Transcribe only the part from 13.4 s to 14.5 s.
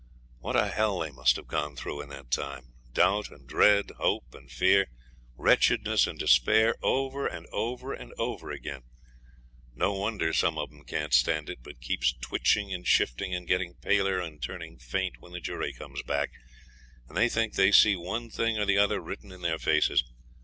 getting paler and